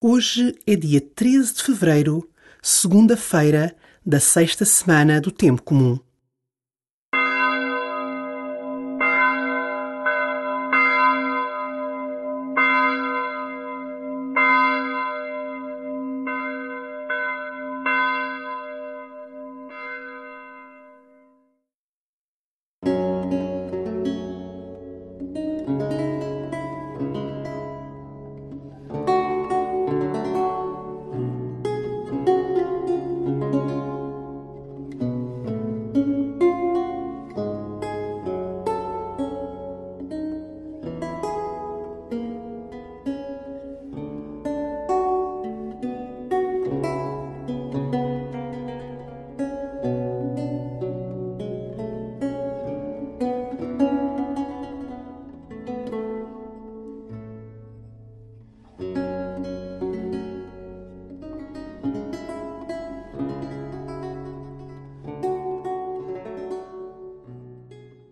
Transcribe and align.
Hoje 0.00 0.54
é 0.64 0.76
dia 0.76 1.00
13 1.00 1.54
de 1.54 1.62
fevereiro, 1.64 2.30
segunda-feira 2.62 3.74
da 4.06 4.20
sexta 4.20 4.64
semana 4.64 5.20
do 5.20 5.32
Tempo 5.32 5.60
Comum. 5.60 5.98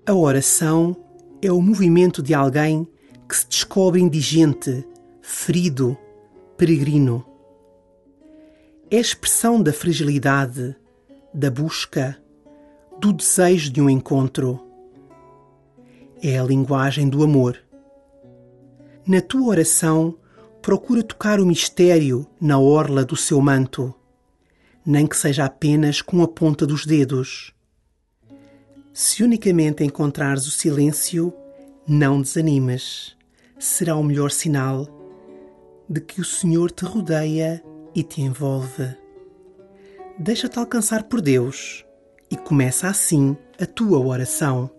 A 0.09 0.15
oração 0.15 0.95
é 1.43 1.51
o 1.51 1.61
movimento 1.61 2.23
de 2.23 2.33
alguém 2.33 2.87
que 3.29 3.37
se 3.37 3.49
descobre 3.49 4.01
indigente, 4.01 4.87
ferido, 5.21 5.99
peregrino. 6.57 7.27
É 8.89 8.99
a 8.99 9.01
expressão 9.01 9.61
da 9.61 9.73
fragilidade, 9.73 10.77
da 11.35 11.51
busca, 11.51 12.17
do 13.01 13.13
desejo 13.13 13.73
de 13.73 13.81
um 13.81 13.91
encontro. 13.91 14.65
É 16.23 16.39
a 16.39 16.45
linguagem 16.45 17.09
do 17.09 17.25
amor. 17.25 17.59
Na 19.05 19.21
tua 19.21 19.49
oração, 19.49 20.15
procura 20.63 21.03
tocar 21.03 21.41
o 21.41 21.47
mistério 21.47 22.25
na 22.41 22.61
orla 22.61 23.05
do 23.05 23.17
seu 23.17 23.41
manto, 23.41 23.93
nem 24.87 25.05
que 25.05 25.17
seja 25.17 25.47
apenas 25.47 26.01
com 26.01 26.23
a 26.23 26.29
ponta 26.29 26.65
dos 26.65 26.87
dedos 26.87 27.56
se 28.97 29.23
unicamente 29.23 29.85
encontrares 29.85 30.47
o 30.47 30.51
silêncio, 30.51 31.31
não 31.87 32.23
desanimes. 32.23 33.15
Será 33.59 33.95
o 33.95 34.03
melhor 34.03 34.31
sinal 34.31 34.89
de 35.87 36.01
que 36.01 36.19
o 36.19 36.25
Senhor 36.25 36.71
te 36.71 36.87
rodeia 36.87 37.63
e 37.95 38.03
te 38.03 38.23
envolve. 38.23 38.97
Deixa-te 40.19 40.59
alcançar 40.59 41.03
por 41.03 41.21
Deus 41.21 41.85
e 42.31 42.39
começa 42.39 42.89
assim 42.89 43.37
a 43.61 43.67
tua 43.67 43.99
oração. 43.99 44.71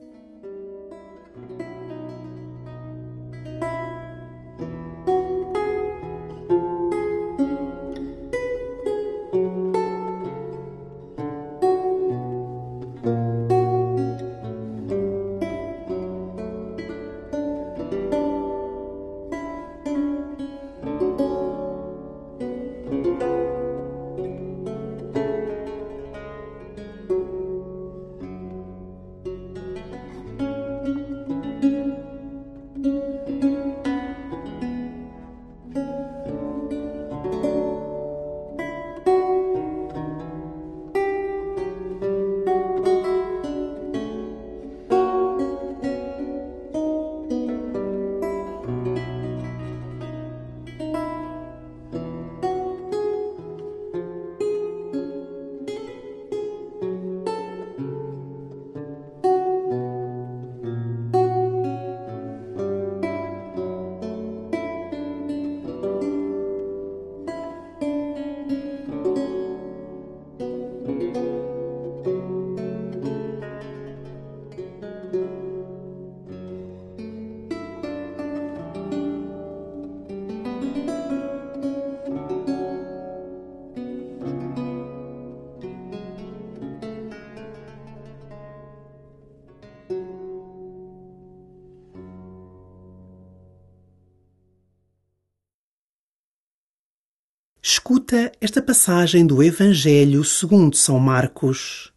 Escuta 98.07 98.31
esta 98.39 98.61
passagem 98.61 99.27
do 99.27 99.43
Evangelho 99.43 100.23
segundo 100.23 100.77
São 100.77 100.97
Marcos. 100.97 101.91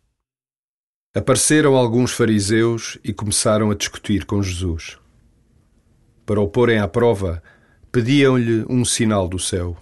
Apareceram 1.15 1.77
alguns 1.77 2.11
fariseus 2.11 2.99
e 3.05 3.13
começaram 3.13 3.71
a 3.71 3.77
discutir 3.77 4.25
com 4.25 4.43
Jesus. 4.43 4.99
Para 6.27 6.41
o 6.41 6.49
porem 6.49 6.81
à 6.81 6.89
prova, 6.89 7.41
pediam-lhe 7.93 8.67
um 8.69 8.85
sinal 8.85 9.29
do 9.29 9.39
céu. 9.39 9.77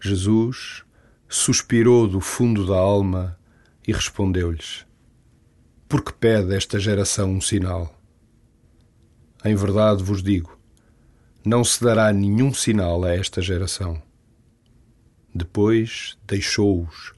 Jesus 0.00 0.82
suspirou 1.28 2.08
do 2.08 2.20
fundo 2.20 2.66
da 2.66 2.76
alma 2.76 3.38
e 3.86 3.92
respondeu-lhes: 3.92 4.84
Por 5.88 6.02
que 6.02 6.12
pede 6.12 6.56
esta 6.56 6.80
geração 6.80 7.30
um 7.30 7.40
sinal? 7.40 7.96
Em 9.44 9.54
verdade 9.54 10.02
vos 10.02 10.24
digo, 10.24 10.58
não 11.44 11.62
se 11.62 11.84
dará 11.84 12.12
nenhum 12.12 12.52
sinal 12.52 13.04
a 13.04 13.14
esta 13.14 13.40
geração. 13.40 14.07
Depois 15.34 16.16
deixou-os, 16.26 17.12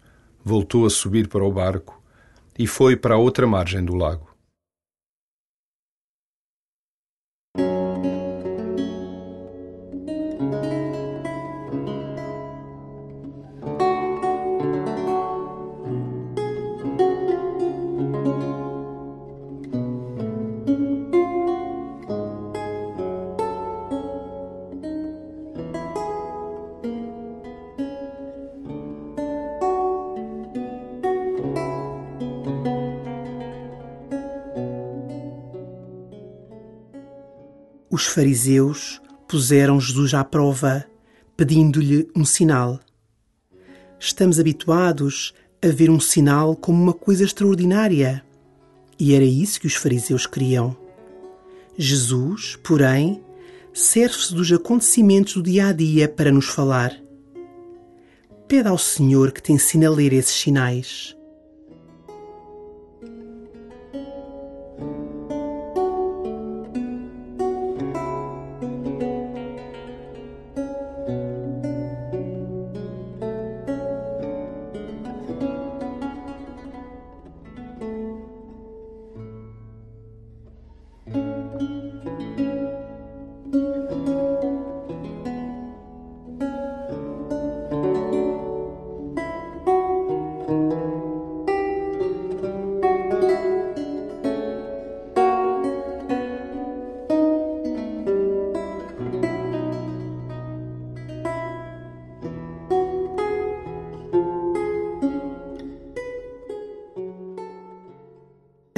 voltou 0.44 0.86
a 0.86 0.90
subir 0.90 1.28
para 1.28 1.44
o 1.44 1.52
barco 1.52 2.02
e 2.58 2.66
foi 2.66 2.96
para 2.96 3.14
a 3.14 3.18
outra 3.18 3.46
margem 3.46 3.84
do 3.84 3.94
lago. 3.94 4.29
Os 37.90 38.06
fariseus 38.06 39.02
puseram 39.26 39.80
Jesus 39.80 40.14
à 40.14 40.22
prova, 40.22 40.86
pedindo-lhe 41.36 42.08
um 42.14 42.24
sinal. 42.24 42.78
Estamos 43.98 44.38
habituados 44.38 45.34
a 45.60 45.66
ver 45.66 45.90
um 45.90 45.98
sinal 45.98 46.54
como 46.54 46.80
uma 46.80 46.92
coisa 46.92 47.24
extraordinária. 47.24 48.24
E 48.96 49.12
era 49.12 49.24
isso 49.24 49.60
que 49.60 49.66
os 49.66 49.74
fariseus 49.74 50.24
queriam. 50.24 50.76
Jesus, 51.76 52.56
porém, 52.62 53.20
serve-se 53.72 54.34
dos 54.34 54.52
acontecimentos 54.52 55.34
do 55.34 55.42
dia 55.42 55.66
a 55.66 55.72
dia 55.72 56.08
para 56.08 56.30
nos 56.30 56.46
falar. 56.46 56.96
Pede 58.46 58.68
ao 58.68 58.78
Senhor 58.78 59.32
que 59.32 59.42
te 59.42 59.52
ensine 59.52 59.86
a 59.86 59.90
ler 59.90 60.12
esses 60.12 60.34
sinais. 60.34 61.16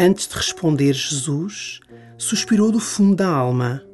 Antes 0.05 0.27
de 0.27 0.35
responder, 0.35 0.93
Jesus 0.95 1.79
suspirou 2.19 2.73
do 2.73 2.81
fundo 2.81 3.15
da 3.15 3.29
alma. 3.29 3.87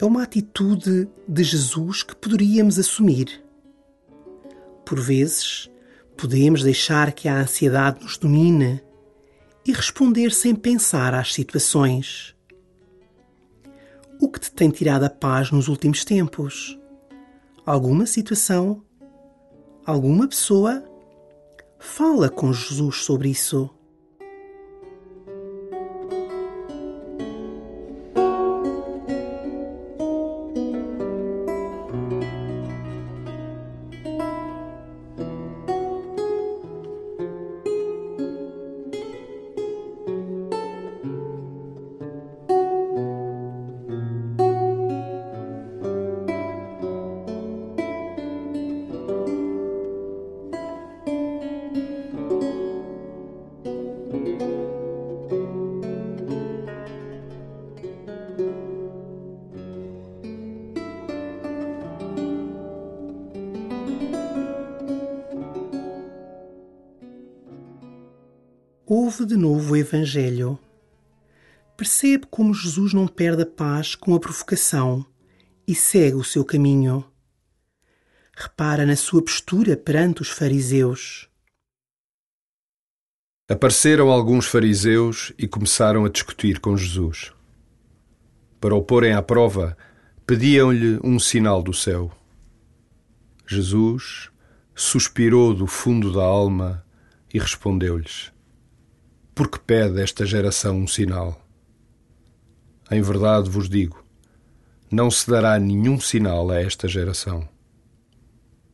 É 0.00 0.04
uma 0.04 0.24
atitude 0.24 1.08
de 1.28 1.44
Jesus 1.44 2.02
que 2.02 2.16
poderíamos 2.16 2.76
assumir. 2.76 3.40
Por 4.84 4.98
vezes, 4.98 5.70
podemos 6.16 6.64
deixar 6.64 7.12
que 7.12 7.28
a 7.28 7.38
ansiedade 7.38 8.02
nos 8.02 8.18
domine 8.18 8.82
e 9.64 9.72
responder 9.72 10.32
sem 10.32 10.56
pensar 10.56 11.14
às 11.14 11.32
situações. 11.32 12.34
O 14.20 14.28
que 14.28 14.40
te 14.40 14.50
tem 14.50 14.70
tirado 14.70 15.04
a 15.04 15.10
paz 15.10 15.52
nos 15.52 15.68
últimos 15.68 16.04
tempos? 16.04 16.76
Alguma 17.64 18.06
situação? 18.06 18.82
Alguma 19.86 20.26
pessoa? 20.26 20.82
Fala 21.78 22.28
com 22.28 22.52
Jesus 22.52 23.04
sobre 23.04 23.28
isso. 23.28 23.70
Ouve 68.94 69.24
de 69.24 69.38
novo 69.38 69.72
o 69.72 69.76
Evangelho. 69.76 70.58
Percebe 71.78 72.26
como 72.30 72.52
Jesus 72.52 72.92
não 72.92 73.08
perde 73.08 73.42
a 73.42 73.46
paz 73.46 73.94
com 73.94 74.14
a 74.14 74.20
provocação 74.20 75.02
e 75.66 75.74
segue 75.74 76.16
o 76.16 76.22
seu 76.22 76.44
caminho. 76.44 77.02
Repara 78.36 78.84
na 78.84 78.94
sua 78.94 79.24
postura 79.24 79.78
perante 79.78 80.20
os 80.20 80.28
fariseus. 80.28 81.26
Apareceram 83.48 84.10
alguns 84.10 84.46
fariseus 84.46 85.32
e 85.38 85.48
começaram 85.48 86.04
a 86.04 86.10
discutir 86.10 86.60
com 86.60 86.76
Jesus. 86.76 87.32
Para 88.60 88.74
o 88.74 88.82
porem 88.82 89.14
à 89.14 89.22
prova, 89.22 89.74
pediam-lhe 90.26 91.00
um 91.02 91.18
sinal 91.18 91.62
do 91.62 91.72
céu. 91.72 92.12
Jesus 93.46 94.30
suspirou 94.74 95.54
do 95.54 95.66
fundo 95.66 96.12
da 96.12 96.22
alma 96.22 96.84
e 97.32 97.38
respondeu-lhes: 97.38 98.30
porque 99.34 99.58
pede 99.58 100.00
esta 100.00 100.26
geração 100.26 100.76
um 100.76 100.86
sinal. 100.86 101.40
Em 102.90 103.00
verdade 103.00 103.48
vos 103.48 103.68
digo: 103.68 104.04
não 104.90 105.10
se 105.10 105.30
dará 105.30 105.58
nenhum 105.58 105.98
sinal 105.98 106.50
a 106.50 106.60
esta 106.60 106.86
geração. 106.86 107.48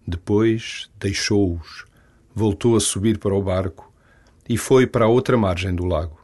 Depois 0.06 0.90
deixou-os, 0.98 1.84
voltou 2.34 2.76
a 2.76 2.80
subir 2.80 3.18
para 3.18 3.34
o 3.34 3.42
barco 3.42 3.92
e 4.48 4.56
foi 4.56 4.86
para 4.86 5.04
a 5.04 5.08
outra 5.08 5.36
margem 5.36 5.74
do 5.74 5.84
lago. 5.84 6.17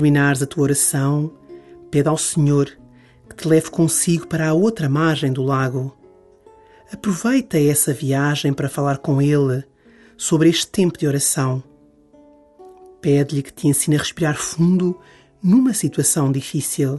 Terminares 0.00 0.42
a 0.42 0.46
tua 0.46 0.62
oração, 0.62 1.30
pede 1.90 2.08
ao 2.08 2.16
Senhor 2.16 2.70
que 3.28 3.36
te 3.36 3.46
leve 3.46 3.70
consigo 3.70 4.26
para 4.26 4.48
a 4.48 4.54
outra 4.54 4.88
margem 4.88 5.30
do 5.30 5.42
lago. 5.42 5.94
Aproveita 6.90 7.60
essa 7.60 7.92
viagem 7.92 8.54
para 8.54 8.70
falar 8.70 8.96
com 8.96 9.20
Ele 9.20 9.62
sobre 10.16 10.48
este 10.48 10.66
tempo 10.68 10.98
de 10.98 11.06
oração. 11.06 11.62
Pede-lhe 13.02 13.42
que 13.42 13.52
te 13.52 13.68
ensine 13.68 13.96
a 13.96 13.98
respirar 13.98 14.36
fundo 14.36 14.98
numa 15.42 15.74
situação 15.74 16.32
difícil. 16.32 16.98